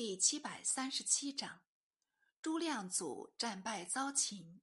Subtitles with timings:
[0.00, 1.60] 第七百三十七章：
[2.40, 4.60] 朱亮祖战败遭擒，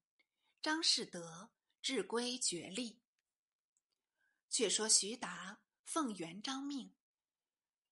[0.61, 3.01] 张士德智归绝力。
[4.49, 6.95] 却说徐达奉元璋命，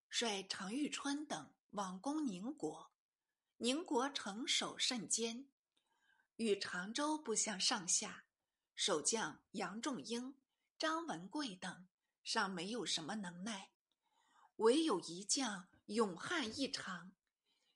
[0.08, 2.93] 率常遇春等往攻宁国。
[3.57, 5.50] 宁国城守甚坚，
[6.38, 8.23] 与常州不相上下。
[8.73, 10.39] 守将杨仲英、
[10.80, 11.89] 张文贵等
[12.23, 13.73] 尚没有什么能耐，
[14.55, 17.12] 唯有一将勇悍异常，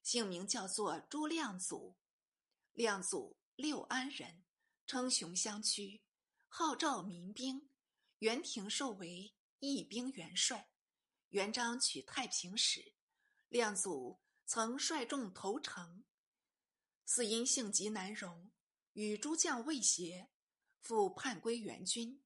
[0.07, 1.97] 姓名叫做朱亮祖。
[2.71, 4.45] 亮祖六安人，
[4.85, 6.01] 称雄乡区，
[6.47, 7.69] 号召民兵。
[8.19, 10.69] 元廷授为义兵元帅，
[11.27, 12.93] 元璋取太平使。
[13.49, 16.05] 亮祖曾率众投诚，
[17.05, 18.49] 似因性急难容，
[18.93, 20.29] 与诸将未协。
[20.79, 22.23] 复叛归元军，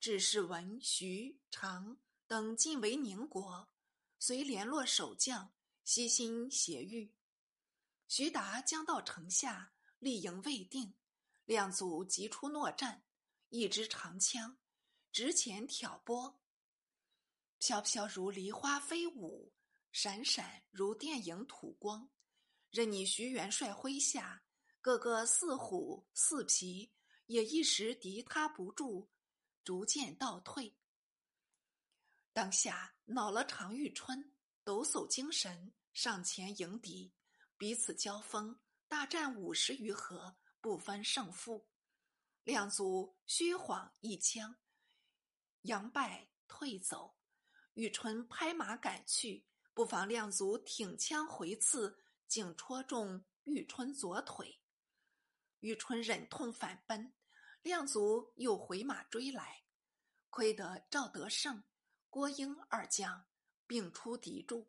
[0.00, 3.68] 致使文、徐、常等进为宁国，
[4.18, 5.52] 遂联络守将，
[5.84, 7.12] 悉心协御。
[8.08, 10.94] 徐达将到城下，立营未定，
[11.44, 13.04] 亮祖急出诺战，
[13.50, 14.58] 一支长枪
[15.12, 16.40] 直前挑拨，
[17.58, 19.52] 飘飘如梨花飞舞，
[19.92, 22.10] 闪闪如电影吐光。
[22.70, 24.42] 任你徐元帅麾下，
[24.80, 26.92] 个个似虎似皮。
[27.26, 29.10] 也一时敌他不住，
[29.62, 30.74] 逐渐倒退。
[32.32, 34.32] 当下恼了常遇春，
[34.64, 37.12] 抖擞精神上前迎敌，
[37.58, 38.56] 彼此交锋，
[38.86, 41.68] 大战五十余合，不分胜负。
[42.44, 44.54] 亮祖虚晃一枪，
[45.64, 47.16] 佯败退走。
[47.74, 54.60] 遇春拍马赶去，不妨亮祖挺枪回刺，竟戳中遇春左腿。
[55.58, 57.12] 遇春忍痛反奔。
[57.62, 59.64] 亮祖又回马追来，
[60.30, 61.64] 亏得赵德胜、
[62.08, 63.26] 郭英二将
[63.66, 64.64] 并出敌驻，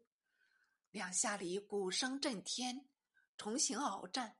[0.91, 2.89] 两下里鼓声震天，
[3.37, 4.37] 重行鏖战。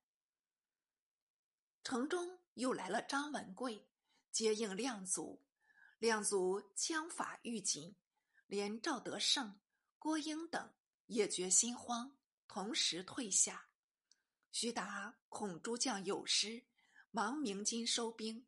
[1.84, 3.88] 城中又来了张文贵
[4.32, 5.44] 接应亮祖，
[5.98, 7.96] 亮祖枪法愈紧，
[8.48, 9.60] 连赵德胜、
[9.98, 10.74] 郭英等
[11.06, 13.70] 也觉心慌，同时退下。
[14.52, 16.66] 徐达恐诸将有失。
[17.12, 18.46] 忙鸣金收兵，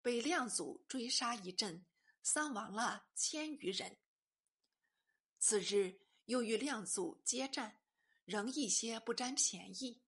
[0.00, 1.84] 被亮祖追杀一阵，
[2.22, 3.98] 丧亡了千余人。
[5.38, 7.80] 次日又与亮祖接战，
[8.24, 10.00] 仍一些不占便宜。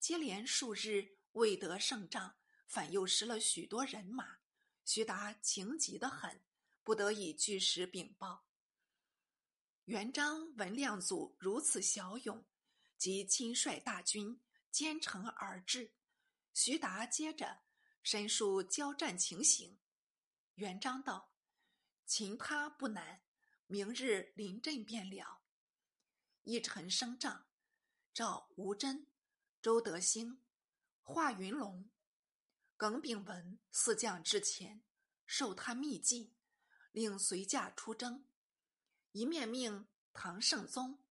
[0.00, 2.34] 接连数日未得胜仗，
[2.66, 4.38] 反又失了许多人马。
[4.84, 6.42] 徐达情急得很，
[6.82, 8.48] 不得已据实禀报。
[9.84, 12.44] 元璋闻亮祖如此骁勇，
[12.98, 14.42] 即亲率大军
[14.72, 15.94] 兼程而至。
[16.52, 17.60] 徐达接着
[18.02, 19.78] 申述交战情形，
[20.56, 21.32] 元璋道
[22.06, 23.22] ：“擒他不难，
[23.68, 25.42] 明日临阵便了。”
[26.44, 27.46] 一臣升帐，
[28.12, 29.06] 召吴真、
[29.60, 30.40] 周德兴、
[31.02, 31.90] 华云龙、
[32.76, 34.82] 耿炳文四将至前，
[35.26, 36.32] 授他秘计，
[36.92, 38.24] 令随驾出征。
[39.12, 41.02] 一面命唐圣宗、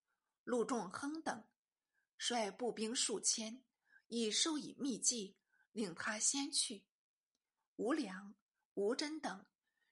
[0.43, 1.43] 陆仲亨等
[2.17, 3.63] 率步兵数千。
[4.09, 5.35] 已授以秘计，
[5.71, 6.85] 令他先去。
[7.77, 8.35] 吴良、
[8.75, 9.43] 吴真等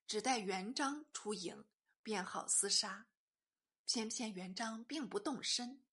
[0.05, 1.65] 只待元璋出营，
[2.03, 3.07] 便好厮杀。
[3.93, 5.83] 偏偏元璋并不动身，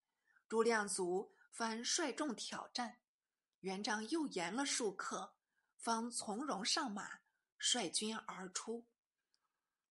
[0.46, 3.00] 朱亮祖反率众挑战，
[3.58, 5.34] 元璋又延了数刻，
[5.76, 7.18] 方从容上马，
[7.58, 8.86] 率军而出。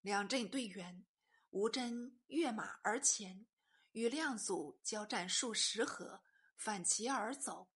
[0.00, 1.04] 两阵对员，
[1.50, 3.44] 吴真跃马而前，
[3.92, 6.22] 与亮祖交战数十合，
[6.56, 7.68] 反其而走。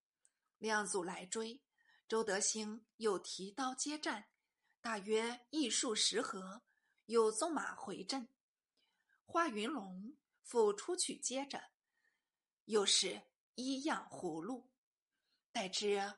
[0.57, 1.61] 亮祖来追，
[2.09, 4.31] 周德兴又提刀接战，
[4.81, 6.63] 大约一数十合，
[7.05, 8.27] 又纵马回阵。
[9.27, 11.71] 华云龙复出去接着，
[12.67, 13.23] 又是
[13.55, 14.71] 一样葫芦。
[15.51, 16.15] 待至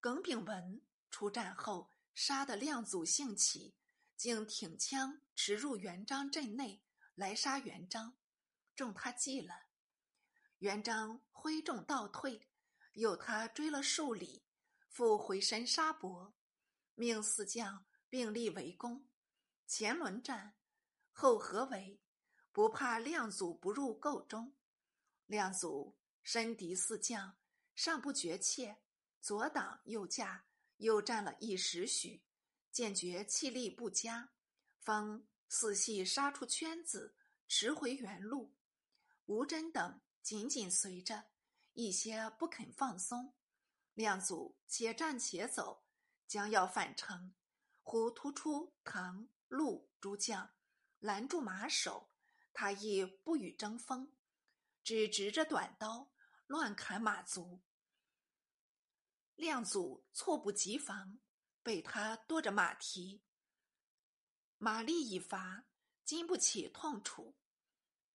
[0.00, 3.76] 耿炳文出战后，杀得亮祖兴起，
[4.16, 6.82] 竟挺枪直入元璋阵内
[7.14, 8.16] 来杀元璋，
[8.74, 9.66] 中他计了。
[10.58, 12.48] 元璋挥众倒退。
[12.96, 14.42] 诱他追了数里，
[14.88, 16.34] 复回身杀伯，
[16.94, 19.06] 命四将并力围攻。
[19.66, 20.56] 前轮战，
[21.12, 22.00] 后合围，
[22.56, 24.56] 不怕亮祖不入构中。
[25.26, 27.36] 亮祖身敌四将，
[27.74, 28.78] 尚不觉怯，
[29.20, 30.46] 左挡右架，
[30.78, 32.24] 又战了一时许，
[32.72, 34.30] 见觉气力不佳，
[34.80, 37.14] 方四系杀出圈子，
[37.46, 38.54] 驰回原路。
[39.26, 41.26] 吴真等紧紧随着。
[41.74, 43.34] 一些不肯放松，
[43.92, 45.84] 亮祖且战且走，
[46.26, 47.34] 将要返程，
[47.82, 50.54] 忽突出唐、陆诸将
[51.00, 52.08] 拦住马首，
[52.58, 54.10] 他亦不与争锋，
[54.82, 56.10] 只执着短刀
[56.46, 57.60] 乱砍马足。
[59.34, 61.18] 亮祖猝不及防，
[61.62, 63.22] 被他夺着马蹄，
[64.56, 65.66] 马力一发，
[66.02, 67.36] 经不起痛楚，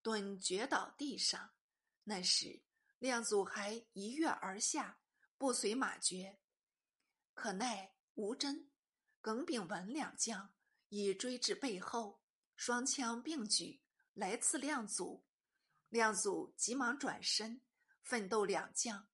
[0.01, 1.53] 顿厥倒地上。
[2.05, 2.63] 那时
[2.97, 4.99] 亮祖还一跃而下，
[5.37, 6.39] 不随马绝。
[7.35, 8.71] 可奈吴真、
[9.21, 10.51] 耿炳文两将
[10.89, 12.23] 已追至背后，
[12.55, 15.25] 双枪并举来刺亮祖。
[15.89, 17.61] 亮祖急忙转身，
[18.03, 19.07] 奋斗两将，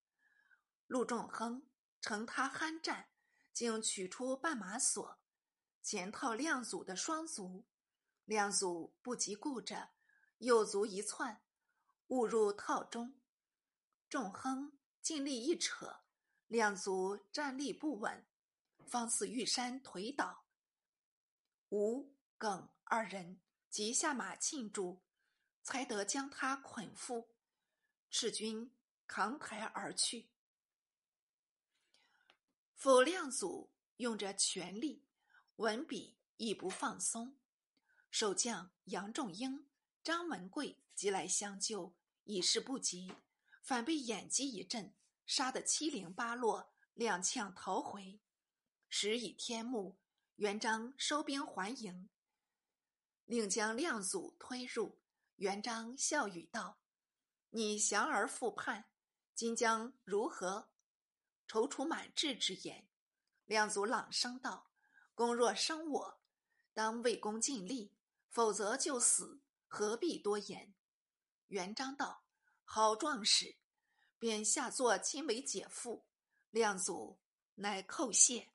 [0.87, 1.67] 陆仲亨。
[1.99, 3.09] 乘他酣战，
[3.51, 5.19] 竟取出绊马索，
[5.81, 7.65] 前套亮祖的双足。
[8.23, 9.89] 亮祖不及顾着，
[10.37, 11.41] 右足一窜，
[12.07, 13.19] 误入套中。
[14.07, 16.03] 仲亨尽力一扯，
[16.45, 18.25] 亮祖站立不稳，
[18.85, 20.45] 方似玉山颓倒。
[21.69, 23.41] 吴、耿二人
[23.77, 25.03] 即下马庆祝，
[25.61, 27.27] 才得将他捆缚。
[28.09, 28.71] 赤军
[29.05, 30.29] 扛抬而去。
[32.73, 35.03] 否亮祖用着全力，
[35.57, 37.37] 文笔亦不放松。
[38.09, 39.67] 守将杨仲英、
[40.03, 43.13] 张文贵急来相救，已是不及，
[43.61, 44.95] 反被眼疾一阵，
[45.27, 48.19] 杀得七零八落，踉跄逃回。
[48.89, 49.95] 时已天暮，
[50.37, 52.09] 元璋收兵还营，
[53.27, 54.99] 令将亮祖推入。
[55.35, 56.79] 元璋笑语道
[57.51, 58.89] ：“你降而复叛，
[59.35, 60.69] 今将如何？”
[61.47, 62.89] 踌躇满志之言，
[63.45, 64.71] 亮祖朗声道
[65.13, 66.21] ：“公若生我，
[66.73, 67.93] 当为公尽力；
[68.29, 70.73] 否则就死，何必多言？”
[71.47, 72.23] 元璋道
[72.65, 73.55] ：“好壮士！”
[74.19, 76.03] 便下作亲为姐夫。
[76.49, 77.19] 亮祖
[77.55, 78.51] 乃叩谢。